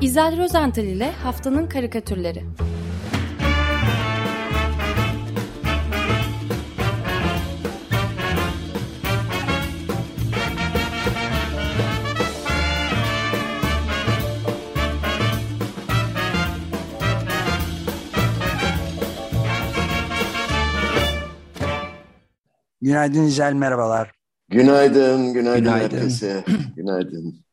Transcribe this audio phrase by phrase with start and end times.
[0.00, 2.44] İzel Rozental ile Haftanın Karikatürleri
[22.82, 24.12] Günaydın İzel, merhabalar.
[24.48, 25.96] Günaydın, günaydın, günaydın.
[25.96, 26.44] herkese.
[26.76, 27.45] günaydın.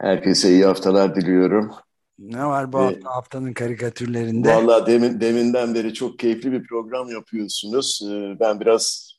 [0.00, 1.72] Herkese iyi haftalar diliyorum.
[2.18, 4.54] Ne var bu hafta, haftanın karikatürlerinde?
[4.54, 8.00] Valla demin, deminden beri çok keyifli bir program yapıyorsunuz.
[8.10, 9.12] Ee, ben biraz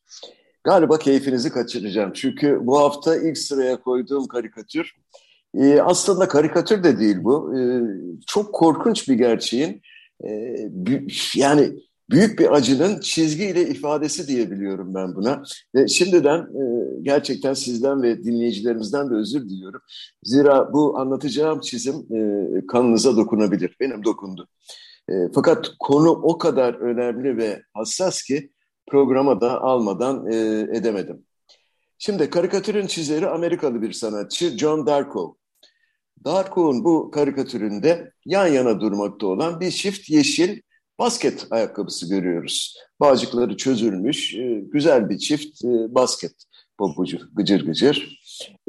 [0.64, 2.14] galiba keyfinizi kaçıracağım.
[2.14, 4.96] Çünkü bu hafta ilk sıraya koyduğum karikatür
[5.58, 7.60] e, aslında karikatür de değil bu.
[7.60, 7.62] E,
[8.28, 9.82] çok korkunç bir gerçeğin
[10.24, 10.56] e,
[11.36, 11.72] yani
[12.12, 15.44] büyük bir acının çizgiyle ifadesi diyebiliyorum ben buna.
[15.76, 16.64] Ve şimdiden e,
[17.02, 19.82] gerçekten sizden ve dinleyicilerimizden de özür diliyorum.
[20.24, 22.22] Zira bu anlatacağım çizim e,
[22.68, 23.76] kanınıza dokunabilir.
[23.80, 24.48] Benim dokundu.
[25.10, 28.52] E, fakat konu o kadar önemli ve hassas ki
[28.88, 30.36] programa da almadan e,
[30.78, 31.26] edemedim.
[31.98, 35.38] Şimdi karikatürün çizeri Amerikalı bir sanatçı John Darko.
[36.26, 40.62] Darko'nun bu karikatüründe yan yana durmakta olan bir çift yeşil
[41.00, 42.76] basket ayakkabısı görüyoruz.
[43.00, 46.34] Bağcıkları çözülmüş, e, güzel bir çift e, basket
[46.78, 48.20] pabucu, gıcır gıcır.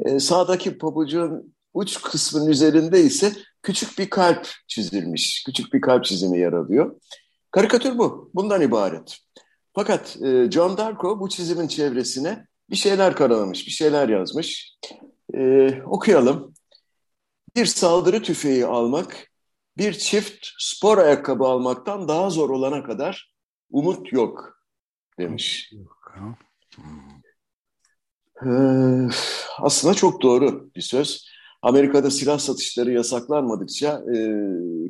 [0.05, 6.39] E, sağdaki pabucun uç kısmının üzerinde ise küçük bir kalp çizilmiş, küçük bir kalp çizimi
[6.39, 6.95] yer alıyor.
[7.51, 9.17] Karikatür bu, bundan ibaret.
[9.73, 10.17] Fakat
[10.51, 14.77] John Darko bu çizimin çevresine bir şeyler karalamış, bir şeyler yazmış.
[15.85, 16.53] Okuyalım.
[17.55, 19.30] Bir saldırı tüfeği almak
[19.81, 23.33] bir çift spor ayakkabı almaktan daha zor olana kadar
[23.71, 24.59] umut yok
[25.19, 25.73] demiş.
[28.45, 28.49] Ee,
[29.59, 31.25] aslında çok doğru bir söz.
[31.61, 34.17] Amerika'da silah satışları yasaklanmadıkça e,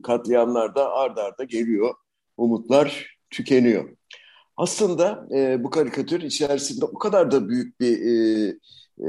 [0.01, 1.95] katliamlar da ard arda geliyor.
[2.37, 3.97] Umutlar tükeniyor.
[4.57, 8.47] Aslında e, bu karikatür içerisinde o kadar da büyük bir e,
[8.99, 9.07] e,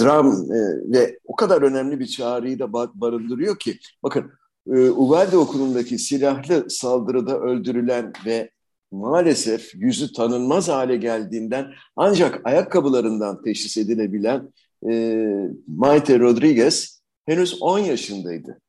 [0.00, 0.58] dram e,
[0.92, 4.32] ve o kadar önemli bir çağrıyı da barındırıyor ki bakın
[4.66, 8.50] Uvalde okulundaki silahlı saldırıda öldürülen ve
[8.90, 14.52] maalesef yüzü tanınmaz hale geldiğinden ancak ayakkabılarından teşhis edilebilen
[14.90, 15.24] e,
[15.66, 18.60] Maite Rodriguez henüz 10 yaşındaydı.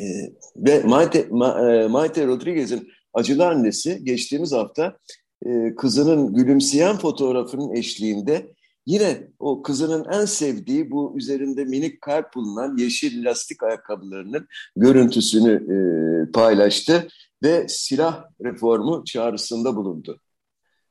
[0.00, 0.04] E,
[0.56, 4.98] ve Maite, Ma, e, Maite Rodriguez'in acılı annesi geçtiğimiz hafta
[5.46, 8.54] e, kızının gülümseyen fotoğrafının eşliğinde
[8.86, 15.76] Yine o kızının en sevdiği bu üzerinde minik kalp bulunan yeşil lastik ayakkabılarının görüntüsünü e,
[16.32, 17.08] paylaştı
[17.42, 20.20] ve silah reformu çağrısında bulundu.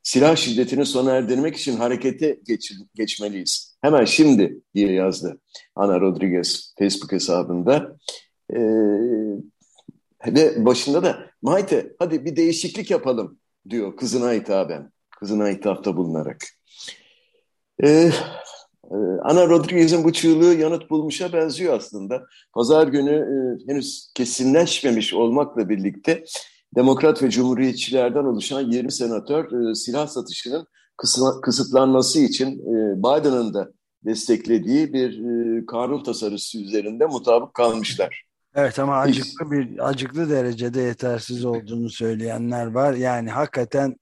[0.04, 3.78] Silah şiddetini sona erdirmek için harekete geç, geçmeliyiz.
[3.82, 5.40] Hemen şimdi diye yazdı
[5.76, 7.98] Ana Rodriguez Facebook hesabında.
[8.54, 8.60] Ee,
[10.28, 13.40] ve başında da Maite hadi bir değişiklik yapalım
[13.70, 14.92] diyor kızına hitaben.
[15.20, 16.38] Kızına hitapta bulunarak.
[17.84, 18.12] Ee, e,
[19.24, 22.24] Ana Rodriguez'in bu çığlığı yanıt bulmuşa benziyor aslında.
[22.54, 26.24] Pazar günü e, henüz kesinleşmemiş olmakla birlikte
[26.76, 30.68] Demokrat ve Cumhuriyetçilerden oluşan 20 senatör e, silah satışının
[31.42, 33.72] kısıtlanması için e, Biden'ın da
[34.06, 38.24] desteklediği bir e, kanun tasarısı üzerinde mutabık kalmışlar.
[38.56, 42.94] Evet ama acıklı bir acıklı derecede yetersiz olduğunu söyleyenler var.
[42.94, 43.96] Yani hakikaten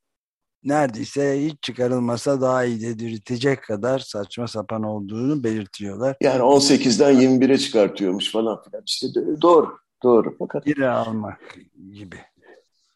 [0.64, 6.16] neredeyse hiç çıkarılmasa daha iyi dedirtecek kadar saçma sapan olduğunu belirtiyorlar.
[6.22, 8.84] Yani 18'den 21'e çıkartıyormuş falan filan.
[8.86, 9.08] İşte
[9.42, 10.36] doğru, doğru.
[10.40, 10.66] Fakat...
[10.66, 11.56] Biri almak
[11.92, 12.18] gibi.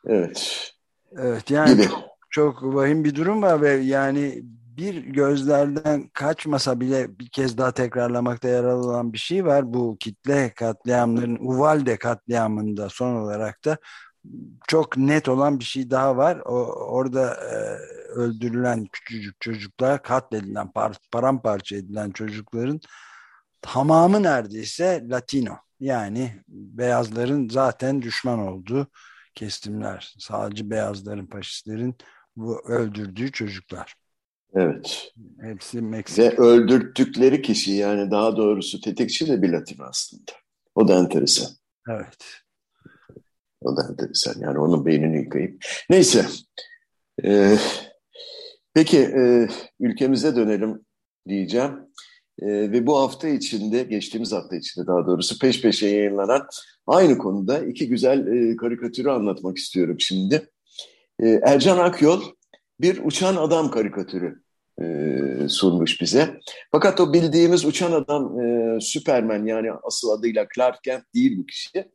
[0.06, 0.72] Evet.
[1.18, 1.84] Evet yani gibi.
[1.84, 4.44] çok, çok vahim bir durum var ve yani
[4.78, 9.74] bir gözlerden kaçmasa bile bir kez daha tekrarlamakta yarar olan bir şey var.
[9.74, 13.78] Bu kitle katliamların Uvalde katliamında son olarak da
[14.68, 16.42] çok net olan bir şey daha var.
[16.46, 17.56] O, orada e,
[18.10, 22.80] öldürülen küçücük çocuklar, katledilen, par, paramparça edilen çocukların
[23.62, 25.56] tamamı neredeyse Latino.
[25.80, 28.88] Yani beyazların zaten düşman olduğu
[29.36, 30.16] kesimler.
[30.20, 31.96] Sadece beyazların, faşistlerin
[32.36, 33.96] bu öldürdüğü çocuklar.
[34.54, 35.12] Evet.
[35.42, 36.24] Hepsi Meksika.
[36.24, 40.32] Ve öldürttükleri kişi yani daha doğrusu tetikçi de bir Latin aslında.
[40.76, 41.48] O da enteresan.
[41.90, 42.45] Evet.
[43.66, 44.34] O enteresan.
[44.40, 45.66] Yani onun beynini yıkayıp.
[45.90, 46.26] Neyse.
[47.24, 47.58] Ee,
[48.74, 49.48] peki e,
[49.80, 50.86] ülkemize dönelim
[51.28, 51.72] diyeceğim.
[52.42, 56.48] E, ve bu hafta içinde, geçtiğimiz hafta içinde daha doğrusu peş peşe yayınlanan
[56.88, 60.50] aynı konuda iki güzel e, karikatürü anlatmak istiyorum şimdi.
[61.20, 62.22] E, Ercan Akyol
[62.82, 64.42] bir uçan adam karikatürü
[64.82, 64.86] e,
[65.50, 66.40] sunmuş bize.
[66.72, 71.92] Fakat o bildiğimiz uçan adam e, Superman yani asıl adıyla Clark Kent değil bu kişi.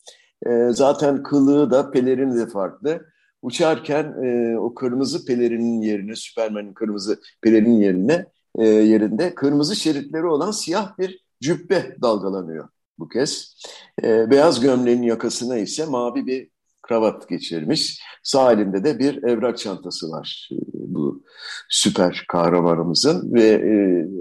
[0.47, 3.07] E, zaten kılığı da pelerini de farklı.
[3.43, 8.27] Uçarken e, o kırmızı pelerinin yerine, Superman'in kırmızı pelerinin yerine
[8.59, 13.57] e, yerinde kırmızı şeritleri olan siyah bir cübbe dalgalanıyor bu kez.
[14.05, 16.49] E, beyaz gömleğin yakasına ise mavi bir
[16.83, 18.03] kravat geçirmiş.
[18.23, 21.23] Sağ elinde de bir evrak çantası var e, bu
[21.69, 23.73] süper kahramanımızın ve e,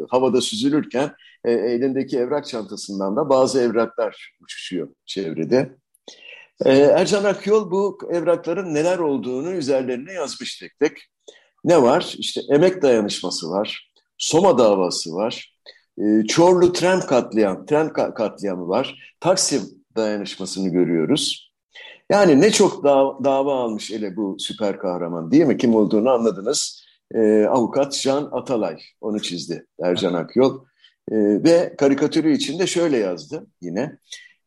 [0.09, 1.11] havada süzülürken
[1.43, 5.75] e, elindeki evrak çantasından da bazı evraklar uçuşuyor çevrede.
[6.65, 10.97] E, Ercan Akyol bu evrakların neler olduğunu üzerlerine yazmış tek tek.
[11.63, 12.15] Ne var?
[12.17, 15.55] İşte emek dayanışması var, Soma davası var,
[15.97, 19.63] e, Çorlu tren katliam, tren katliamı var, Taksim
[19.95, 21.49] dayanışmasını görüyoruz.
[22.11, 25.57] Yani ne çok dava, dava almış ele bu süper kahraman değil mi?
[25.57, 26.83] Kim olduğunu anladınız.
[27.15, 30.65] Ee, avukat Can Atalay onu çizdi Ercan Akyol.
[31.11, 33.97] Ee, ve karikatürü içinde şöyle yazdı yine.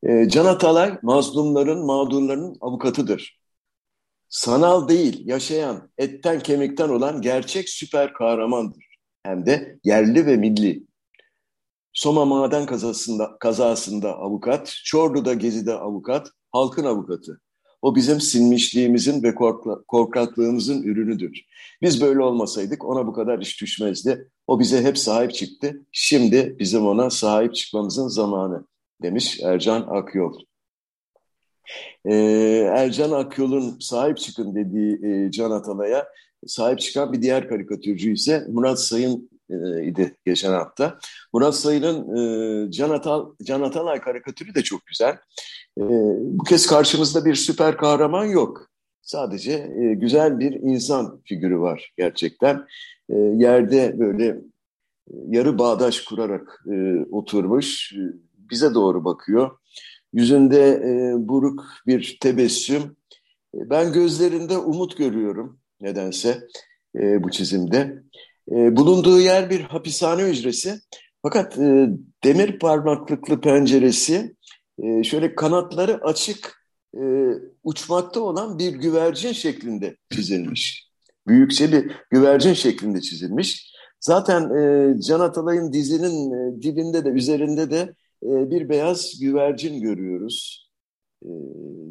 [0.09, 3.41] Ee, Can Atalay mazlumların, mağdurların avukatıdır.
[4.29, 8.85] Sanal değil, yaşayan, etten kemikten olan gerçek süper kahramandır.
[9.23, 10.87] Hem de yerli ve milli.
[11.93, 17.41] Soma maden kazasında, kazasında avukat, Çorlu'da gezide avukat, halkın avukatı.
[17.83, 19.35] O bizim sinmişliğimizin ve
[19.89, 21.45] korkaklığımızın ürünüdür.
[21.83, 24.29] Biz böyle olmasaydık ona bu kadar iş düşmezdi.
[24.47, 25.87] O bize hep sahip çıktı.
[25.93, 28.67] Şimdi bizim ona sahip çıkmamızın zamanı
[29.03, 30.39] demiş Ercan Akyol.
[32.05, 32.15] Ee,
[32.77, 36.07] Ercan Akyol'un sahip çıkın dediği e, Can Atalay'a
[36.47, 40.99] sahip çıkan bir diğer karikatürcü ise Murat Sayın e, idi geçen hafta.
[41.33, 45.17] Murat Sayın'ın e, Can, Atal, Can Atalay karikatürü de çok güzel.
[45.79, 45.83] E,
[46.21, 48.69] bu kez karşımızda bir süper kahraman yok.
[49.03, 52.67] Sadece e, güzel bir insan figürü var gerçekten.
[53.09, 58.03] E, yerde böyle e, yarı bağdaş kurarak e, oturmuş, e,
[58.53, 59.51] bize doğru bakıyor.
[60.13, 62.83] Yüzünde e, buruk bir tebessüm.
[63.55, 66.49] E, ben gözlerinde umut görüyorum nedense
[66.97, 68.03] e, bu çizimde.
[68.51, 70.81] E, bulunduğu yer bir hapishane hücresi.
[71.23, 71.89] Fakat e,
[72.25, 74.37] demir parmaklıklı penceresi
[74.83, 76.67] e, şöyle kanatları açık
[76.97, 77.03] e,
[77.65, 80.93] uçmakta olan bir güvercin şeklinde çizilmiş.
[81.27, 83.73] Büyükçe bir güvercin şeklinde çizilmiş.
[84.01, 90.69] Zaten e, Can Atalay'ın dizinin e, dibinde de üzerinde de e, bir beyaz güvercin görüyoruz.
[91.23, 91.29] E,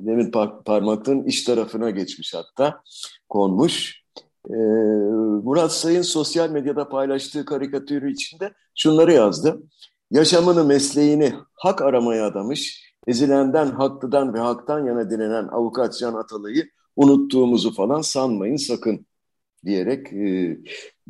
[0.05, 2.81] demir par parmaklığın iç tarafına geçmiş hatta
[3.29, 4.01] konmuş.
[4.49, 4.55] E,
[5.43, 9.63] Murat Sayın sosyal medyada paylaştığı karikatürü içinde şunları yazdı.
[10.11, 17.73] Yaşamını, mesleğini hak aramaya adamış, ezilenden, haklıdan ve haktan yana direnen avukat Can Atalay'ı unuttuğumuzu
[17.73, 19.05] falan sanmayın sakın
[19.65, 20.57] diyerek e,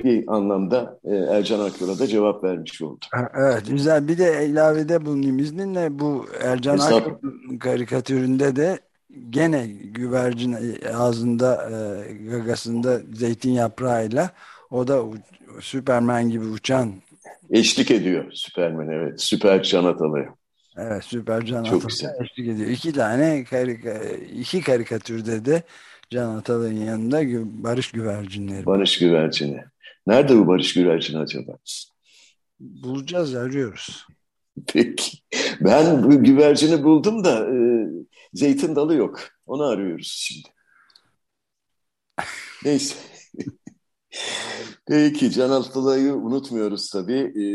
[0.03, 3.06] bir anlamda e, Ercan Akyol'a da cevap vermiş oldu.
[3.36, 7.01] Evet güzel bir de ilavede bulunayım izninle bu Ercan Akyol
[7.59, 8.80] karikatüründe de
[9.30, 10.57] gene güvercin
[10.94, 14.30] ağzında e, gagasında zeytin yaprağıyla
[14.71, 15.04] o da
[15.59, 16.94] Süpermen gibi uçan
[17.51, 19.21] Eşlik ediyor Süpermen evet.
[19.21, 20.36] Süper Can Atalı'ya.
[20.77, 21.86] Evet Süper Can Çok
[22.21, 22.69] eşlik ediyor.
[22.69, 24.00] İki tane karika,
[24.36, 25.63] iki karikatürde de
[26.11, 27.21] Can Atalı'nın yanında
[27.63, 28.65] Barış Güvercinleri.
[28.65, 29.63] Barış Güvercini.
[30.07, 31.57] Nerede bu Barış Güvercini acaba?
[32.59, 34.05] Bulacağız, arıyoruz.
[34.67, 35.17] Peki.
[35.61, 37.87] Ben bu güvercini buldum da e,
[38.33, 39.19] zeytin dalı yok.
[39.45, 40.47] Onu arıyoruz şimdi.
[42.65, 42.95] Neyse.
[44.87, 47.33] Peki Can Altılay'ı unutmuyoruz tabii.
[47.35, 47.45] E,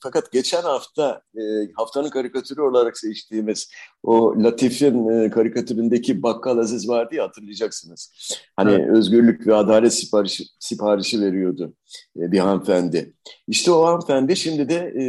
[0.00, 1.42] fakat geçen hafta e,
[1.76, 3.70] haftanın karikatürü olarak seçtiğimiz
[4.02, 8.12] o Latif'in e, karikatüründeki Bakkal Aziz vardı ya hatırlayacaksınız.
[8.56, 8.88] Hani evet.
[8.90, 11.74] özgürlük ve adalet siparişi, siparişi veriyordu
[12.16, 13.14] e, bir hanımefendi.
[13.48, 15.02] İşte o hanımefendi şimdi de e,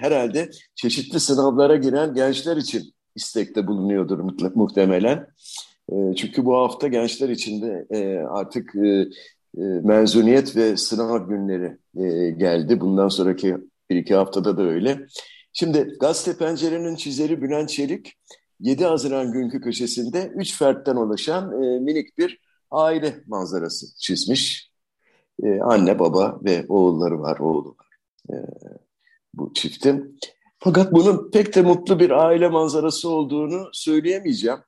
[0.00, 4.18] herhalde çeşitli sınavlara giren gençler için istekte bulunuyordur
[4.54, 5.26] muhtemelen.
[5.92, 9.06] E, çünkü bu hafta gençler için de e, artık e,
[9.58, 12.80] e, mezuniyet ve sınav günleri e, geldi.
[12.80, 13.56] Bundan sonraki
[13.90, 15.06] bir iki haftada da öyle.
[15.52, 18.18] Şimdi Gazete Pencere'nin çizeri Bülent Çelik
[18.60, 24.70] 7 Haziran günkü köşesinde 3 fertten oluşan e, minik bir aile manzarası çizmiş.
[25.42, 27.88] E, anne, baba ve oğulları var, oğlu var
[28.32, 28.36] e,
[29.34, 30.18] bu çiftin.
[30.58, 34.58] Fakat bunun pek de mutlu bir aile manzarası olduğunu söyleyemeyeceğim.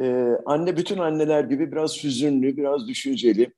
[0.00, 3.52] Ee, anne bütün anneler gibi biraz hüzünlü, biraz düşünceli.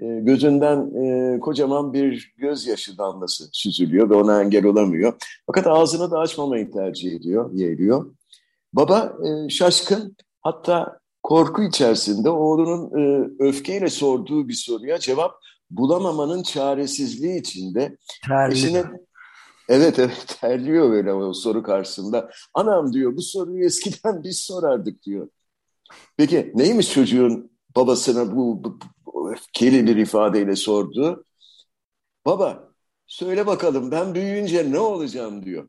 [0.00, 5.12] E, gözünden e, kocaman bir gözyaşı damlası süzülüyor ve ona engel olamıyor.
[5.46, 8.14] Fakat ağzını da açmamayı tercih ediyor, yeğliyor.
[8.72, 15.34] Baba e, şaşkın hatta korku içerisinde oğlunun e, öfkeyle sorduğu bir soruya cevap
[15.70, 17.96] bulamamanın çaresizliği içinde
[18.28, 18.52] Terli.
[18.52, 18.84] eşine
[19.68, 22.30] Evet evet terliyor böyle o soru karşısında.
[22.54, 25.28] Anam diyor bu soruyu eskiden biz sorardık diyor.
[26.16, 31.24] Peki neymiş çocuğun babasına bu, bu, bu öfkeli bir ifadeyle sordu?
[32.26, 32.68] Baba
[33.06, 35.68] söyle bakalım ben büyüyünce ne olacağım diyor.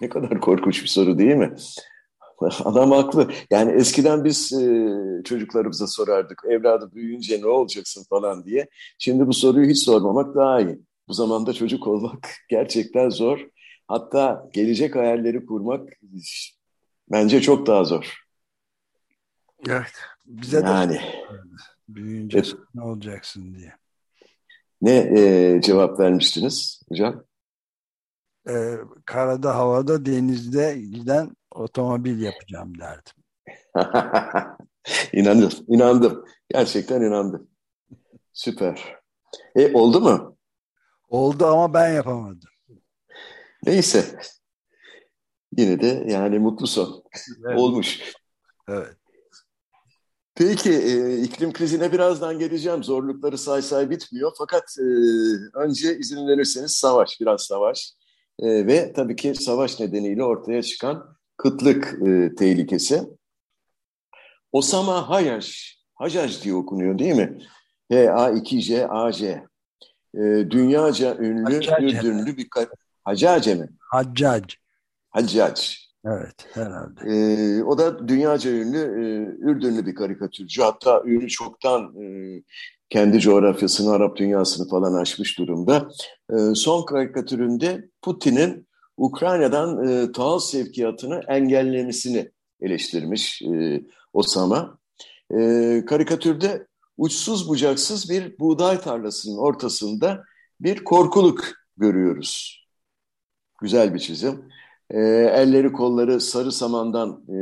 [0.00, 1.56] Ne kadar korkunç bir soru değil mi?
[2.64, 3.30] Adam haklı.
[3.50, 4.90] Yani eskiden biz e,
[5.24, 6.42] çocuklarımıza sorardık.
[6.48, 8.68] Evladım büyüyünce ne olacaksın falan diye.
[8.98, 10.78] Şimdi bu soruyu hiç sormamak daha iyi.
[11.08, 13.38] Bu zamanda çocuk olmak gerçekten zor.
[13.88, 15.88] Hatta gelecek hayalleri kurmak
[17.10, 18.22] bence çok daha zor.
[19.68, 19.92] Evet.
[20.32, 21.00] Bize yani, de
[21.88, 22.54] büyüyünce evet.
[22.74, 23.72] ne olacaksın diye.
[24.82, 27.24] Ne e, cevap vermiştiniz hocam?
[28.48, 33.14] Ee, karada, havada, denizde giden otomobil yapacağım derdim.
[35.12, 36.24] inandım, inandım.
[36.48, 37.48] Gerçekten inandım.
[38.32, 38.96] Süper.
[39.56, 40.36] E oldu mu?
[41.08, 42.48] Oldu ama ben yapamadım.
[43.66, 44.18] Neyse.
[45.56, 47.04] Yine de yani mutlu son.
[47.46, 47.58] Evet.
[47.58, 48.12] Olmuş.
[48.68, 48.96] Evet.
[50.34, 52.84] Peki e, iklim krizine birazdan geleceğim.
[52.84, 54.32] Zorlukları say say bitmiyor.
[54.38, 54.84] Fakat e,
[55.54, 57.92] önce izin verirseniz savaş, biraz savaş.
[58.38, 63.02] E, ve tabii ki savaş nedeniyle ortaya çıkan kıtlık e, tehlikesi.
[64.52, 67.38] Osama Hayaj, Hajaj diye okunuyor değil mi?
[67.90, 69.44] H-A-2-J-A-J.
[70.14, 70.20] E,
[70.50, 71.86] dünyaca ünlü, Haccace.
[71.86, 72.48] Ürdünlü bir...
[73.04, 73.68] Haccace mi?
[73.78, 74.54] Haccac.
[75.10, 75.81] Haccac.
[76.06, 77.00] Evet herhalde.
[77.06, 79.02] E, o da dünyaca ünlü e,
[79.50, 80.62] Ürdünlü bir karikatürcü.
[80.62, 82.06] Hatta ünlü çoktan e,
[82.90, 85.88] kendi coğrafyasını, Arap dünyasını falan aşmış durumda.
[86.30, 92.30] E, son karikatüründe Putin'in Ukrayna'dan e, tahıl sevkiyatını engellemesini
[92.60, 93.82] eleştirmiş e,
[94.12, 94.78] Osama.
[95.30, 96.66] E, karikatürde
[96.96, 100.24] uçsuz bucaksız bir buğday tarlasının ortasında
[100.60, 101.44] bir korkuluk
[101.76, 102.62] görüyoruz.
[103.60, 104.48] Güzel bir çizim.
[104.92, 104.98] E,
[105.34, 107.38] elleri kolları sarı samandan e,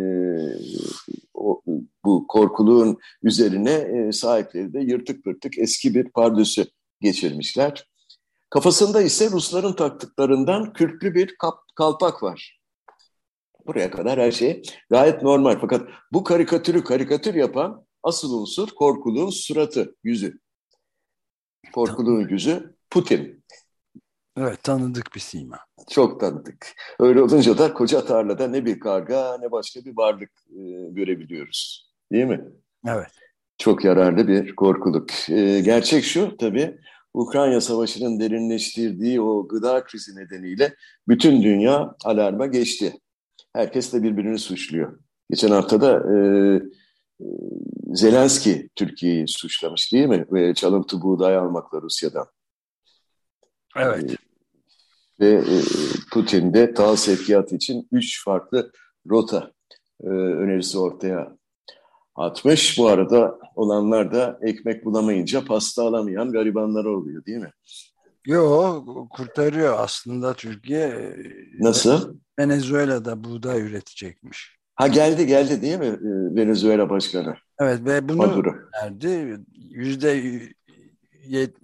[1.35, 1.62] o,
[2.04, 6.66] bu korkuluğun üzerine e, sahipleri de yırtık pırtık eski bir pardösü
[7.00, 7.90] geçirmişler.
[8.50, 12.61] Kafasında ise Rusların taktıklarından kürklü bir kap, kalpak var.
[13.66, 15.59] Buraya kadar her şey gayet normal.
[15.61, 20.38] Fakat bu karikatürü karikatür yapan asıl unsur korkuluğun suratı, yüzü.
[21.73, 23.39] Korkuluğun yüzü Putin.
[24.37, 25.58] Evet tanıdık bir sima.
[25.90, 26.66] Çok tanıdık.
[27.00, 31.90] Öyle olunca da koca tarlada ne bir karga ne başka bir varlık e, görebiliyoruz.
[32.12, 32.44] Değil mi?
[32.87, 33.10] Evet.
[33.58, 35.30] Çok yararlı bir korkuluk.
[35.30, 36.78] E, gerçek şu tabii
[37.14, 40.75] Ukrayna Savaşı'nın derinleştirdiği o gıda krizi nedeniyle
[41.08, 42.92] bütün dünya alarma geçti.
[43.52, 44.99] Herkes de birbirini suçluyor.
[45.30, 46.16] Geçen hafta da e,
[47.20, 47.26] e,
[47.94, 50.26] Zelenski Türkiye'yi suçlamış değil mi?
[50.32, 52.26] Ve çalıntı buğday almakla Rusya'dan.
[53.76, 54.10] Evet.
[54.10, 54.16] E,
[55.20, 55.60] ve e,
[56.12, 58.72] Putin de tahıl sevkiyatı için üç farklı
[59.10, 59.52] rota
[60.04, 61.36] e, önerisi ortaya
[62.14, 62.78] atmış.
[62.78, 67.52] Bu arada olanlar da ekmek bulamayınca pasta alamayan garibanlar oluyor değil mi?
[68.26, 71.16] Yok kurtarıyor aslında Türkiye.
[71.60, 72.16] Nasıl?
[72.38, 74.56] Venezuela'da buğday üretecekmiş.
[74.74, 77.34] Ha geldi geldi değil mi e, Venezuela Başkanı?
[77.60, 78.44] Evet ve bunu
[78.82, 79.40] verdi.
[79.70, 80.22] Yüzde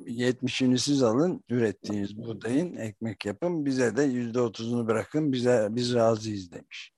[0.06, 6.52] yetmişini siz alın ürettiğiniz buğdayın ekmek yapın bize de yüzde otuzunu bırakın bize biz razıyız
[6.52, 6.92] demiş.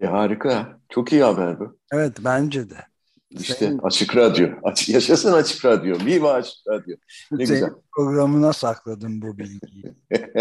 [0.00, 0.80] E, harika.
[0.88, 1.78] Çok iyi haber bu.
[1.92, 2.76] Evet bence de.
[3.30, 4.48] İşte Senin, Açık Radyo.
[4.62, 5.96] Aç, yaşasın Açık Radyo.
[6.06, 6.96] Viva Açık Radyo.
[7.32, 7.70] Ne Senin güzel.
[7.96, 9.94] programına sakladım bu bilgiyi.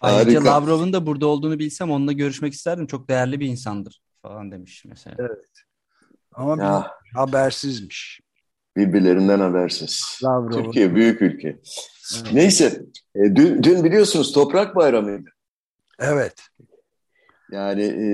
[0.00, 2.86] Ayrıca Lavrov'un da burada olduğunu bilsem onunla görüşmek isterdim.
[2.86, 5.16] Çok değerli bir insandır falan demiş mesela.
[5.18, 5.48] Evet.
[6.32, 6.90] Ama ya.
[7.14, 8.20] habersizmiş.
[8.76, 10.20] Birbirlerinden habersiz.
[10.24, 10.62] Lavrov.
[10.62, 11.48] Türkiye büyük ülke.
[11.48, 12.32] Evet.
[12.32, 12.82] Neyse.
[13.16, 15.30] E, dün, dün biliyorsunuz Toprak Bayramı'ydı.
[15.98, 16.34] Evet.
[17.52, 18.06] Yani e,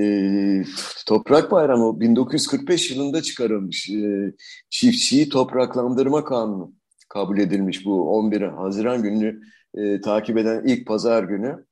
[1.06, 3.90] Toprak Bayramı 1945 yılında çıkarılmış.
[3.90, 4.32] E,
[4.70, 6.72] çiftçiyi topraklandırma kanunu
[7.08, 9.40] kabul edilmiş bu 11 Haziran gününü
[9.74, 11.64] e, takip eden ilk pazar günü.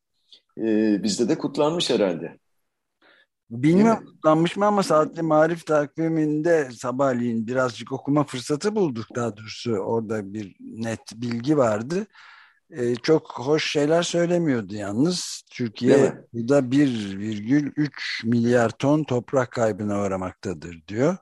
[0.59, 2.39] E, bizde de kutlanmış herhalde.
[3.51, 9.73] Bilmiyorum kutlanmış mı ama saatli marif takviminde sabahleyin birazcık okuma fırsatı bulduk daha doğrusu.
[9.73, 12.07] Orada bir net bilgi vardı
[12.71, 15.43] e, çok hoş şeyler söylemiyordu yalnız.
[15.51, 21.17] Türkiye burada 1,3 milyar ton toprak kaybına uğramaktadır diyor.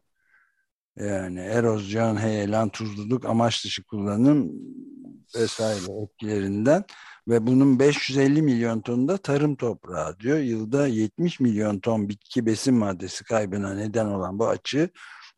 [0.97, 4.53] Yani erozyon, heyelan, tuzluluk, amaç dışı kullanım
[5.35, 6.85] vesaire etkilerinden
[7.29, 10.39] ve bunun 550 milyon tonu da tarım toprağı diyor.
[10.39, 14.91] Yılda 70 milyon ton bitki besin maddesi kaybına neden olan bu açığı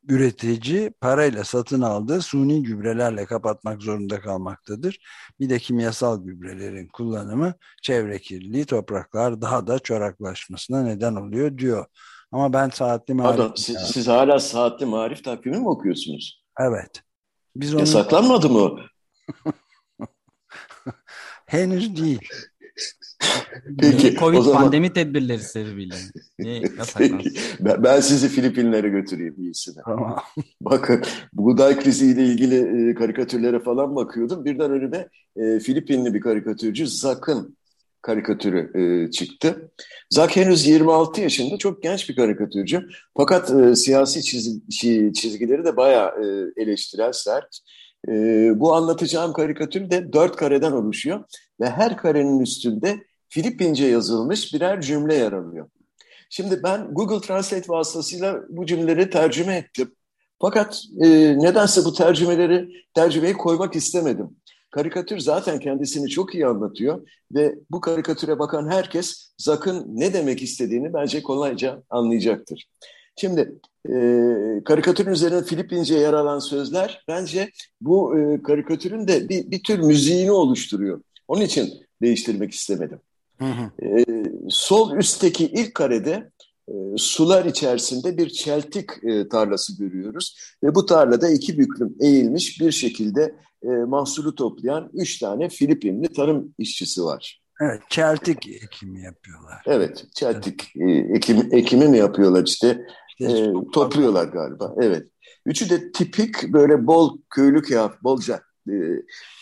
[0.07, 4.99] üretici parayla satın aldığı suni gübrelerle kapatmak zorunda kalmaktadır.
[5.39, 11.85] Bir de kimyasal gübrelerin kullanımı çevre kirliliği topraklar daha da çoraklaşmasına neden oluyor diyor.
[12.31, 13.37] Ama ben saatli marif...
[13.37, 16.43] Pardon siz, siz hala saatli marif takvimi mi okuyorsunuz?
[16.59, 17.03] Evet.
[17.55, 17.79] Biz onu...
[17.79, 18.79] Yasaklanmadı mı?
[21.49, 22.19] Henüz değil.
[23.79, 24.61] Peki, Covid zaman...
[24.61, 25.95] pandemi tedbirleri sebebiyle.
[26.97, 29.81] Peki, ben, ben sizi Filipinlere götüreyim iyisine.
[29.85, 30.19] Tamam.
[30.61, 31.03] Bakın
[31.33, 34.45] buğday kriziyle ilgili e, karikatürlere falan bakıyordum.
[34.45, 37.57] Birden önüme e, Filipinli bir karikatürcü Zak'ın
[38.01, 39.71] karikatürü e, çıktı.
[40.09, 42.87] Zak henüz 26 yaşında çok genç bir karikatürcü.
[43.17, 44.61] Fakat e, siyasi çiz,
[45.13, 47.59] çizgileri de bayağı e, eleştirel, sert.
[48.07, 48.11] E,
[48.59, 51.23] bu anlatacağım karikatür de dört kareden oluşuyor
[51.59, 55.69] ve her karenin üstünde Filipince yazılmış birer cümle yer alıyor.
[56.29, 59.91] Şimdi ben Google Translate vasıtasıyla bu cümleleri tercüme ettim.
[60.41, 61.07] Fakat e,
[61.39, 64.29] nedense bu tercümeleri tercümeyi koymak istemedim.
[64.71, 70.93] Karikatür zaten kendisini çok iyi anlatıyor ve bu karikatüre bakan herkes Zak'ın ne demek istediğini
[70.93, 72.67] bence kolayca anlayacaktır.
[73.19, 73.59] Şimdi
[73.89, 73.93] e,
[74.65, 80.31] karikatürün üzerine Filipince yer alan sözler bence bu e, karikatürün de bir, bir tür müziğini
[80.31, 81.01] oluşturuyor.
[81.27, 82.99] Onun için değiştirmek istemedim.
[83.37, 83.85] Hı hı.
[83.85, 84.05] E,
[84.49, 86.29] sol üstteki ilk karede
[86.67, 90.37] e, sular içerisinde bir çeltik e, tarlası görüyoruz.
[90.63, 96.53] Ve bu tarlada iki büklüm eğilmiş bir şekilde e, mahsulü toplayan üç tane Filipinli tarım
[96.57, 97.41] işçisi var.
[97.61, 99.63] Evet, çeltik ekimi yapıyorlar.
[99.65, 101.17] Evet, çeltik evet.
[101.17, 102.87] ekim, ekimi mi yapıyorlar işte, işte
[103.21, 104.75] e, topluyorlar galiba.
[104.81, 105.07] Evet.
[105.45, 108.73] Üçü de tipik böyle bol köylü kıyafet, bolca e,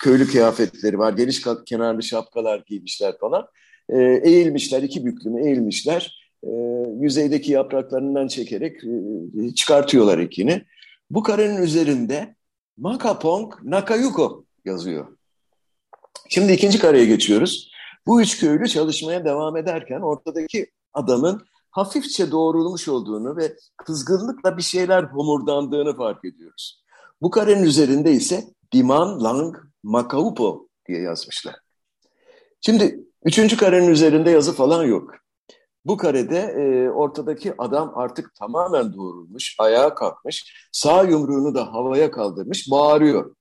[0.02, 1.14] köylü kıyafetleri var.
[1.14, 3.48] Geniş kenarlı şapkalar giymişler falan.
[3.90, 6.28] E, eğilmişler, iki büklümü eğilmişler.
[6.44, 6.52] E,
[7.00, 10.64] yüzeydeki yapraklarından çekerek e, çıkartıyorlar ekini.
[11.10, 12.36] Bu karenin üzerinde
[12.78, 15.18] Makapong Nakayuko yazıyor.
[16.30, 17.72] Şimdi ikinci kareye geçiyoruz.
[18.08, 25.04] Bu üç köylü çalışmaya devam ederken ortadaki adamın hafifçe doğrulmuş olduğunu ve kızgınlıkla bir şeyler
[25.04, 26.84] homurdandığını fark ediyoruz.
[27.22, 31.56] Bu karenin üzerinde ise Diman Lang Makaupo diye yazmışlar.
[32.62, 35.14] Şimdi üçüncü karenin üzerinde yazı falan yok.
[35.86, 42.72] Bu karede e, ortadaki adam artık tamamen doğrulmuş, ayağa kalkmış, sağ yumruğunu da havaya kaldırmış,
[42.72, 43.36] bağırıyor.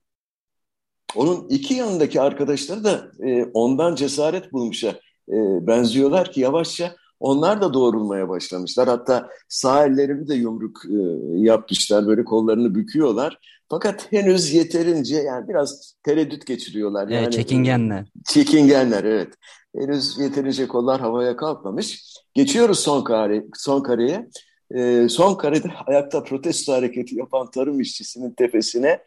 [1.17, 4.89] Onun iki yanındaki arkadaşları da e, ondan cesaret bulmuşa
[5.29, 8.89] e, benziyorlar ki yavaşça onlar da doğrulmaya başlamışlar.
[8.89, 10.99] Hatta sağ ellerini de yumruk e,
[11.39, 13.39] yapmışlar, böyle kollarını büküyorlar.
[13.69, 17.09] Fakat henüz yeterince yani biraz tereddüt geçiriyorlar.
[17.09, 18.07] Yani, evet, çekingenler.
[18.25, 19.35] Çekingenler evet.
[19.77, 22.05] Henüz yeterince kollar havaya kalkmamış.
[22.35, 24.29] Geçiyoruz son kare, son kareye.
[24.75, 28.99] E, son karede ayakta protesto hareketi yapan tarım işçisinin tepesine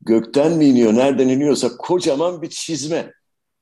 [0.00, 3.12] gökten mi iniyor, nereden iniyorsa kocaman bir çizme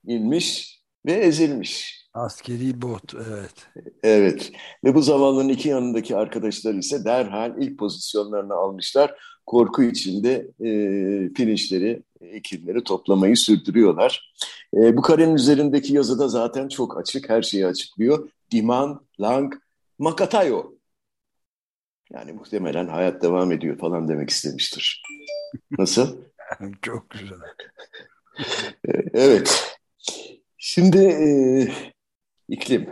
[0.07, 1.98] inmiş ve ezilmiş.
[2.19, 3.67] Askeri bot, evet.
[4.03, 4.53] Evet
[4.85, 9.15] ve bu zavallının iki yanındaki arkadaşlar ise derhal ilk pozisyonlarını almışlar.
[9.47, 10.71] Korku içinde e,
[11.33, 14.33] pirinçleri, ekinleri toplamayı sürdürüyorlar.
[14.77, 18.29] E, bu karenin üzerindeki yazıda zaten çok açık, her şeyi açıklıyor.
[18.51, 19.55] Diman, Lang,
[19.99, 20.73] Makatayo.
[22.13, 25.03] Yani muhtemelen hayat devam ediyor falan demek istemiştir.
[25.79, 26.17] Nasıl?
[26.83, 27.39] Çok güzel.
[29.15, 29.77] evet.
[30.59, 31.29] Şimdi e,
[32.49, 32.89] iklim.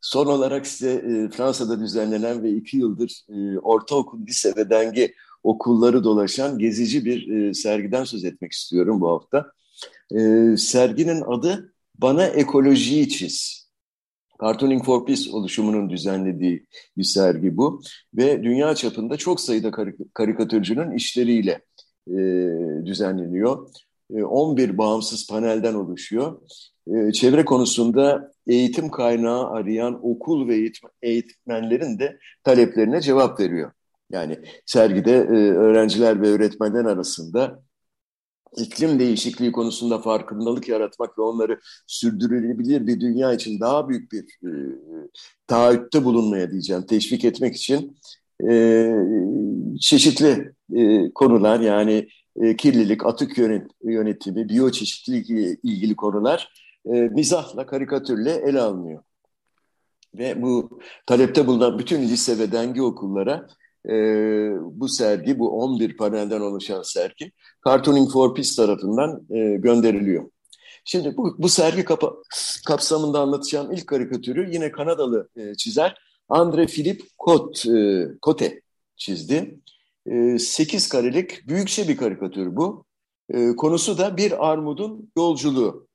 [0.00, 6.04] Son olarak size e, Fransa'da düzenlenen ve iki yıldır e, ortaokul, lise ve denge okulları
[6.04, 9.52] dolaşan gezici bir e, sergiden söz etmek istiyorum bu hafta.
[10.14, 13.62] E, serginin adı Bana Ekolojiyi Çiz.
[14.42, 16.66] Cartooning for Peace oluşumunun düzenlediği
[16.96, 17.82] bir sergi bu.
[18.14, 21.62] Ve dünya çapında çok sayıda karik karikatürcünün işleriyle
[22.08, 22.16] e,
[22.86, 23.68] düzenleniyor.
[24.14, 26.40] E, 11 bağımsız panelden oluşuyor.
[26.86, 33.72] E, çevre konusunda eğitim kaynağı arayan okul ve eğitim, eğitmenlerin de taleplerine cevap veriyor.
[34.10, 37.62] Yani sergide e, öğrenciler ve öğretmenler arasında
[38.56, 44.50] iklim değişikliği konusunda farkındalık yaratmak ve onları sürdürülebilir bir dünya için daha büyük bir e,
[45.46, 47.96] taahhütte bulunmaya diyeceğim, teşvik etmek için
[48.50, 48.88] e,
[49.80, 58.32] çeşitli e, konular yani e, kirlilik, atık yönet, yönetimi, biyoçeşitlilikle ilgili konular e, mizahla, karikatürle
[58.32, 59.02] ele alınıyor.
[60.14, 63.46] Ve bu talepte bulunan bütün lise ve denge okullara
[63.88, 63.94] e,
[64.62, 67.32] bu sergi, bu 11 panelden oluşan sergi
[67.66, 70.30] Cartooning for Peace tarafından e, gönderiliyor.
[70.84, 72.14] Şimdi bu, bu sergi kapa,
[72.66, 78.62] kapsamında anlatacağım ilk karikatürü yine Kanadalı e, çizer Andre Philip Cote, e, Cote
[78.96, 79.58] çizdi.
[80.06, 82.84] E, 8 karelik büyükçe bir karikatür bu.
[83.28, 85.86] E, konusu da bir armudun yolculuğu.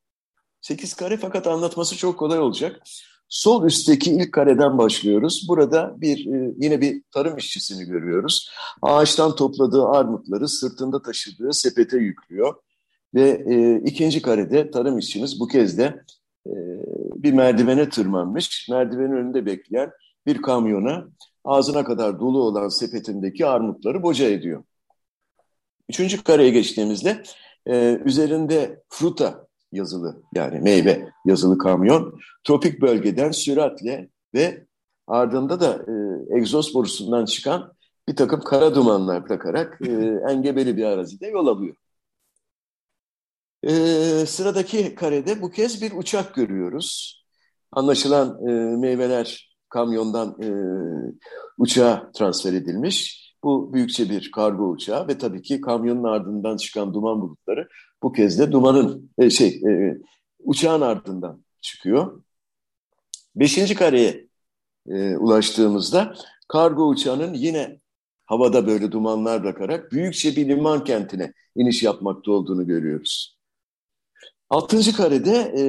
[0.67, 2.81] 8 kare fakat anlatması çok kolay olacak.
[3.29, 5.45] Sol üstteki ilk kareden başlıyoruz.
[5.49, 8.51] Burada bir e, yine bir tarım işçisini görüyoruz.
[8.81, 12.55] Ağaçtan topladığı armutları sırtında taşıdığı sepete yüklüyor.
[13.15, 16.03] Ve e, ikinci karede tarım işçimiz bu kez de
[16.47, 16.53] e,
[17.15, 18.67] bir merdivene tırmanmış.
[18.69, 19.91] Merdivenin önünde bekleyen
[20.25, 21.07] bir kamyona
[21.43, 24.63] ağzına kadar dolu olan sepetindeki armutları boca ediyor.
[25.89, 27.23] Üçüncü kareye geçtiğimizde
[27.65, 34.65] e, üzerinde fruta yazılı yani meyve yazılı kamyon tropik bölgeden süratle ve
[35.07, 35.93] ardında da e,
[36.37, 37.73] egzoz borusundan çıkan
[38.07, 39.91] bir takım kara dumanlar takarak e,
[40.29, 41.75] engebeli bir arazide yol alıyor.
[43.63, 43.71] E,
[44.25, 47.17] sıradaki karede bu kez bir uçak görüyoruz.
[47.71, 50.49] Anlaşılan e, meyveler kamyondan e,
[51.57, 53.26] uçağa transfer edilmiş.
[53.47, 57.67] Bu büyükçe bir kargo uçağı ve tabii ki kamyonun ardından çıkan duman bulutları
[58.03, 59.97] bu kez de dumanın e, şey e,
[60.39, 62.23] uçağın ardından çıkıyor.
[63.35, 64.27] Beşinci kareye
[64.89, 66.13] e, ulaştığımızda
[66.47, 67.79] kargo uçağının yine
[68.25, 73.37] havada böyle dumanlar bırakarak büyükçe bir liman kentine iniş yapmakta olduğunu görüyoruz.
[74.49, 75.61] Altıncı karede e,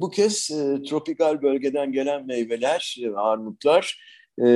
[0.00, 4.00] bu kez e, tropikal bölgeden gelen meyveler, e, armutlar
[4.38, 4.48] e,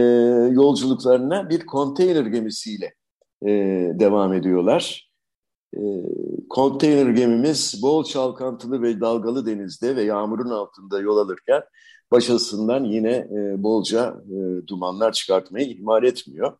[0.52, 2.94] yolculuklarına bir konteyner gemisiyle
[3.42, 3.48] e,
[3.94, 5.10] devam ediyorlar.
[5.76, 5.80] E,
[6.48, 11.62] konteyner gemimiz bol çalkantılı ve dalgalı denizde ve yağmurun altında yol alırken
[12.12, 16.56] başasından yine e, bolca e, dumanlar çıkartmayı ihmal etmiyor.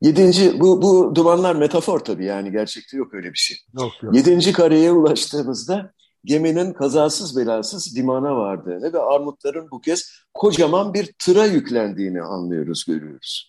[0.00, 3.56] Yedinci, bu, bu dumanlar metafor tabii yani gerçekte yok öyle bir şey.
[3.80, 4.14] Yok, yok.
[4.14, 5.92] Yedinci kareye ulaştığımızda
[6.26, 13.48] geminin kazasız belasız limana vardığını ve armutların bu kez kocaman bir tıra yüklendiğini anlıyoruz, görüyoruz.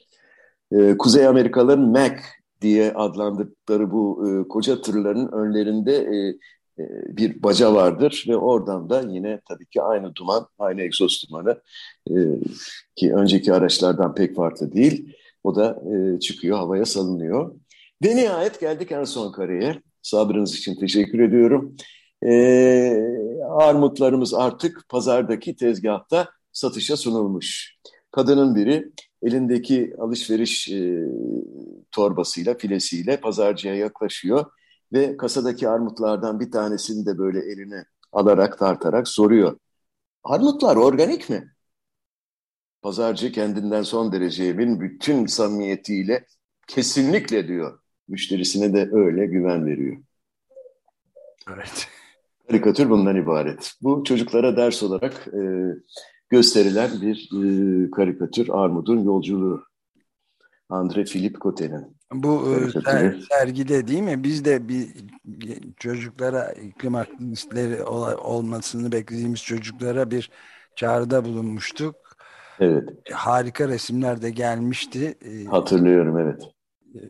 [0.72, 2.16] Ee, Kuzey Amerikalıların Mac
[2.62, 6.18] diye adlandırdıkları bu e, koca tırların önlerinde e,
[6.84, 11.62] e, bir baca vardır ve oradan da yine tabii ki aynı duman, aynı egzoz dumanı
[12.10, 12.16] e,
[12.96, 17.56] ki önceki araçlardan pek farklı değil o da e, çıkıyor, havaya salınıyor.
[18.04, 19.82] Ve nihayet geldik en son kareye.
[20.02, 21.76] Sabrınız için teşekkür ediyorum.
[22.26, 22.32] E,
[23.50, 27.76] armutlarımız artık pazardaki tezgahta satışa sunulmuş.
[28.12, 31.04] Kadının biri elindeki alışveriş e,
[31.92, 34.46] torbasıyla, filesiyle pazarcıya yaklaşıyor
[34.94, 39.58] ve kasadaki armutlardan bir tanesini de böyle eline alarak tartarak soruyor.
[40.24, 41.54] Armutlar organik mi?
[42.82, 46.26] Pazarcı kendinden son derece emin bütün samimiyetiyle
[46.68, 47.80] kesinlikle diyor.
[48.08, 49.98] Müşterisine de öyle güven veriyor.
[51.54, 51.88] Evet.
[52.48, 53.72] Karikatür bundan ibaret.
[53.82, 55.42] Bu çocuklara ders olarak e,
[56.30, 59.64] gösterilen bir e, karikatür Armud'un yolculuğu.
[60.70, 61.98] Andre Philip Cote'nin.
[62.14, 64.24] Bu e, ser, sergide değil mi?
[64.24, 64.88] Biz de bir
[65.78, 70.30] çocuklara iklim aktivistleri olmasını beklediğimiz çocuklara bir
[70.76, 71.96] çağrıda bulunmuştuk.
[72.60, 72.90] Evet.
[73.06, 75.18] E, harika resimler de gelmişti.
[75.26, 76.42] E, Hatırlıyorum evet.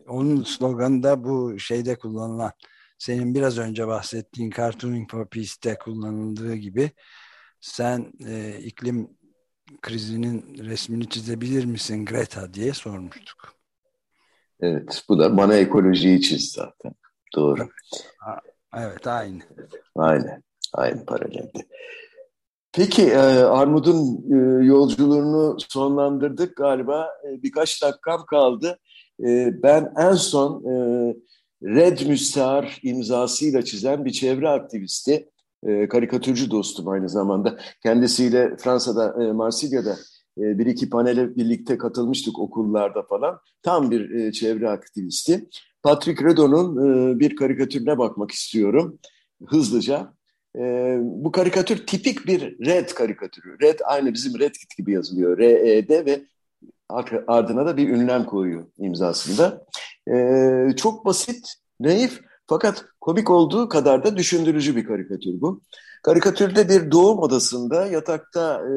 [0.08, 2.52] Onun sloganı da bu şeyde kullanılan
[2.98, 6.90] senin biraz önce bahsettiğin Cartooning for Peace'te kullanıldığı gibi
[7.60, 9.18] sen e, iklim
[9.82, 13.54] krizinin resmini çizebilir misin Greta diye sormuştuk.
[14.60, 16.92] Evet bu da bana ekolojiyi çiz zaten.
[17.34, 17.60] Doğru.
[17.62, 18.42] Evet,
[18.76, 19.42] evet aynı.
[19.96, 20.42] Aynı.
[20.72, 21.66] Aynı paralelde.
[22.72, 27.08] Peki e, Armud'un e, yolculuğunu sonlandırdık galiba.
[27.24, 28.78] E, birkaç dakikam kaldı.
[29.20, 30.74] E, ben en son e,
[31.62, 35.28] Red Müstahar imzasıyla çizen bir çevre aktivisti,
[35.66, 37.58] e, karikatürcü dostum aynı zamanda.
[37.82, 39.96] Kendisiyle Fransa'da, e, Marsilya'da
[40.38, 43.40] e, bir iki panele birlikte katılmıştık okullarda falan.
[43.62, 45.48] Tam bir e, çevre aktivisti.
[45.82, 48.98] Patrick Redon'un e, bir karikatürüne bakmak istiyorum
[49.46, 50.12] hızlıca.
[50.58, 53.60] E, bu karikatür tipik bir red karikatürü.
[53.62, 55.38] Red aynı bizim red kit gibi yazılıyor.
[55.38, 56.20] R-E-D ve
[57.26, 59.66] ardına da bir ünlem koyuyor imzasında.
[60.14, 65.60] E, çok basit, naif fakat komik olduğu kadar da düşündürücü bir karikatür bu.
[66.02, 68.72] Karikatürde bir doğum odasında yatakta e,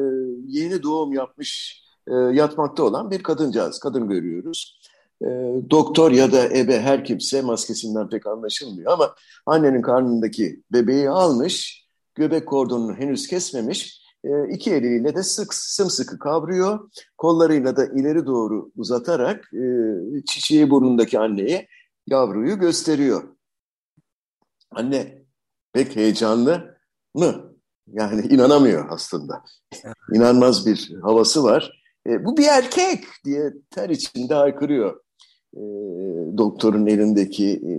[0.46, 4.78] yeni doğum yapmış e, yatmakta olan bir kadıncağız, kadın görüyoruz.
[5.22, 5.26] E,
[5.70, 9.14] doktor ya da ebe her kimse maskesinden pek anlaşılmıyor ama
[9.46, 16.90] annenin karnındaki bebeği almış, göbek kordonunu henüz kesmemiş, e, iki eliyle de sık sımsıkı kavrıyor,
[17.18, 19.64] kollarıyla da ileri doğru uzatarak e,
[20.26, 21.68] çiçeği burnundaki anneye
[22.06, 23.22] yavruyu gösteriyor.
[24.70, 25.24] Anne
[25.72, 26.78] pek heyecanlı
[27.14, 27.52] mı?
[27.86, 29.44] Yani inanamıyor aslında.
[30.12, 31.82] İnanmaz bir havası var.
[32.06, 35.00] E, bu bir erkek diye ter içinde haykırıyor.
[35.56, 35.62] E,
[36.38, 37.72] doktorun elindeki e,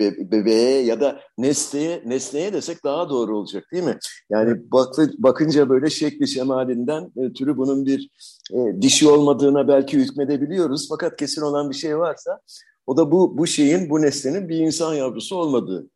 [0.00, 3.98] be, bebeğe ya da nesneye, nesneye desek daha doğru olacak değil mi?
[4.30, 8.10] Yani bak, bakınca böyle şekli şemalinden e, türü bunun bir
[8.52, 10.88] e, dişi olmadığına belki hükmedebiliyoruz.
[10.88, 12.40] Fakat kesin olan bir şey varsa
[12.86, 15.86] o da bu, bu şeyin, bu nesnenin bir insan yavrusu olmadığı.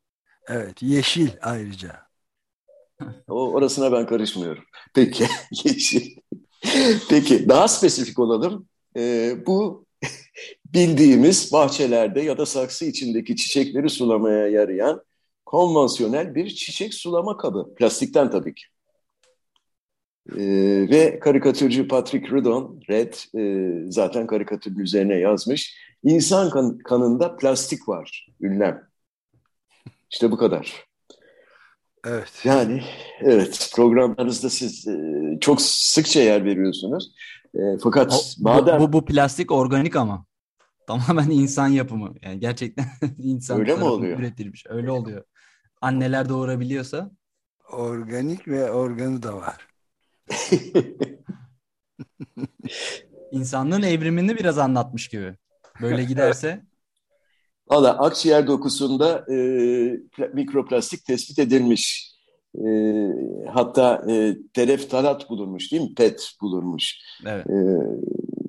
[0.48, 2.00] Evet, yeşil ayrıca.
[3.28, 4.64] O, orasına ben karışmıyorum.
[4.94, 5.24] Peki,
[5.64, 6.16] yeşil.
[7.08, 8.66] Peki, daha spesifik olalım.
[8.96, 9.84] Ee, bu
[10.74, 15.02] bildiğimiz bahçelerde ya da saksı içindeki çiçekleri sulamaya yarayan
[15.46, 17.74] konvansiyonel bir çiçek sulama kabı.
[17.74, 18.62] Plastikten tabii ki.
[20.36, 25.76] Ee, ve karikatürcü Patrick Rudon, Red, e, zaten karikatürün üzerine yazmış.
[26.04, 28.82] İnsan kan kanında plastik var, ünlem.
[30.10, 30.84] İşte bu kadar.
[32.06, 32.32] Evet.
[32.44, 32.82] Yani
[33.20, 34.94] evet programlarınızda siz e,
[35.40, 37.12] çok sıkça yer veriyorsunuz.
[37.54, 38.80] E, fakat o, madem...
[38.80, 40.24] Bu, bu, bu plastik organik ama.
[40.86, 42.14] Tamamen insan yapımı.
[42.22, 42.86] Yani gerçekten
[43.18, 44.18] insan Öyle mi oluyor?
[44.18, 44.64] üretilmiş.
[44.68, 45.24] Öyle oluyor.
[45.80, 47.10] Anneler doğurabiliyorsa.
[47.72, 49.68] Organik ve organı da var.
[53.32, 55.36] İnsanlığın evrimini biraz anlatmış gibi.
[55.80, 56.62] Böyle giderse.
[57.70, 59.36] Valla akciğer dokusunda e,
[60.32, 62.12] mikroplastik tespit edilmiş.
[62.54, 62.66] E,
[63.52, 65.94] hatta e, tereftalat bulunmuş değil mi?
[65.94, 66.98] PET bulunmuş.
[67.26, 67.46] Evet.
[67.46, 67.56] E,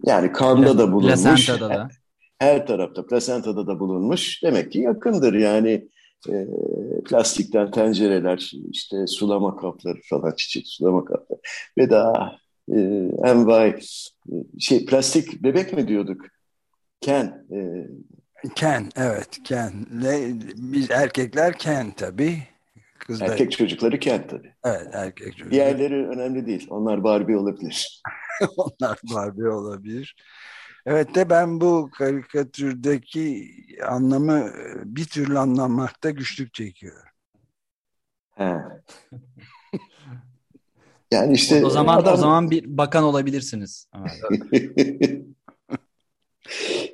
[0.06, 1.24] yani kanda da bulunmuş.
[1.24, 1.89] Plasentada da.
[2.43, 4.43] Her, tarafta, plasentada da bulunmuş.
[4.43, 5.89] Demek ki yakındır yani
[6.29, 6.47] e,
[7.06, 11.39] plastikten tencereler, işte sulama kapları falan, çiçek sulama kapları
[11.77, 12.38] ve daha
[12.73, 12.79] e,
[13.23, 13.79] envai
[14.60, 16.21] şey plastik bebek mi diyorduk?
[17.01, 17.45] Ken.
[17.51, 17.60] E,
[18.56, 19.73] Ken, evet Ken.
[19.91, 22.38] Ne, biz erkekler Ken tabii.
[22.99, 23.29] Kızlar...
[23.29, 24.53] Erkek çocukları Ken tabii.
[24.65, 25.51] Evet erkek çocukları.
[25.51, 26.67] Diğerleri önemli değil.
[26.69, 28.01] Onlar Barbie olabilir.
[28.58, 30.15] Onlar Barbie olabilir.
[30.86, 33.52] Evet de ben bu karikatürdeki
[33.88, 34.52] anlamı
[34.86, 37.10] bir türlü anlamakta güçlük çekiyorum.
[38.32, 38.41] He.
[41.12, 42.13] yani işte o zaman adam...
[42.13, 43.88] o zaman bir bakan olabilirsiniz.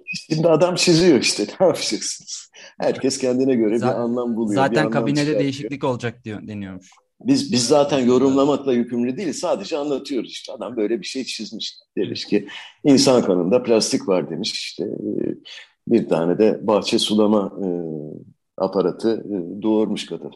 [0.05, 2.51] Şimdi adam çiziyor işte ne yapacaksınız?
[2.79, 4.55] Herkes kendine göre zaten, bir anlam buluyor.
[4.55, 5.39] Zaten anlam kabinede çıkartıyor.
[5.39, 6.91] değişiklik olacak diyor deniyormuş.
[7.21, 9.39] Biz biz zaten yorumlamakla yükümlü değiliz.
[9.39, 10.53] Sadece anlatıyoruz işte.
[10.53, 11.75] Adam böyle bir şey çizmiş.
[11.97, 12.47] Demiş ki
[12.83, 14.51] insan kanında plastik var demiş.
[14.51, 15.35] İşte e,
[15.87, 17.67] bir tane de bahçe sulama e,
[18.57, 20.31] aparatı e, doğurmuş kadın.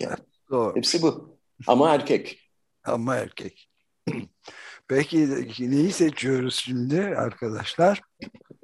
[0.00, 0.16] Yani,
[0.50, 0.76] Doğru.
[0.76, 1.38] Hepsi bu.
[1.66, 2.38] Ama erkek.
[2.84, 3.68] Ama erkek.
[4.88, 8.00] Peki neyi seçiyoruz şimdi arkadaşlar?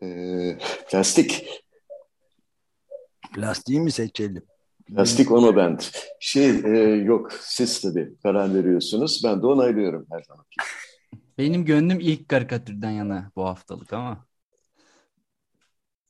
[0.03, 0.59] Ee,
[0.91, 1.63] plastik.
[3.35, 4.43] Plastiği mi seçelim?
[4.87, 5.79] Plastik onu ben.
[6.21, 9.21] Şey e, yok siz tabii karar veriyorsunuz.
[9.25, 10.45] Ben de onaylıyorum her zaman.
[11.39, 14.27] Benim gönlüm ilk karikatürden yana bu haftalık ama.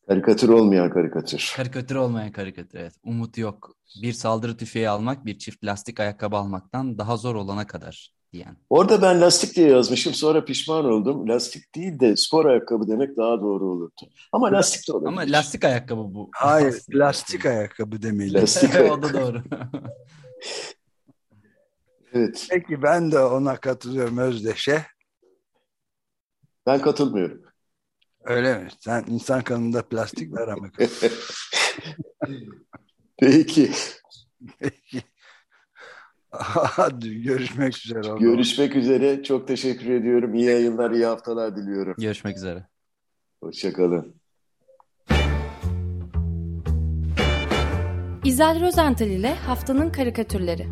[0.08, 1.52] Karikatür olmayan karikatür.
[1.56, 2.94] Karikatür olmayan karikatür evet.
[3.02, 3.76] Umut yok.
[4.02, 8.56] Bir saldırı tüfeği almak bir çift lastik ayakkabı almaktan daha zor olana kadar diyen.
[8.70, 11.28] Orada ben lastik diye yazmışım sonra pişman oldum.
[11.28, 14.10] Lastik değil de spor ayakkabı demek daha doğru olurdu.
[14.32, 15.08] Ama lastik de olabilir.
[15.08, 16.30] Ama lastik ayakkabı bu.
[16.32, 18.34] Hayır lastik ayakkabı demeli.
[18.34, 19.42] Lastik o da doğru.
[22.12, 22.46] evet.
[22.50, 24.86] Peki ben de ona katılıyorum Özdeş'e.
[26.66, 27.42] Ben katılmıyorum.
[28.24, 28.68] Öyle mi?
[28.80, 30.70] Sen insan kanında plastik var ama.
[33.18, 33.70] Peki.
[34.58, 35.02] Peki.
[36.40, 38.18] Hadi görüşmek üzere.
[38.20, 39.22] Görüşmek üzere.
[39.22, 40.34] Çok teşekkür ediyorum.
[40.34, 41.94] İyi yayınlar, iyi haftalar diliyorum.
[41.98, 42.66] Görüşmek üzere.
[43.42, 44.14] Hoşçakalın.
[48.24, 50.66] İzel Rozental ile Haftanın Karikatürleri.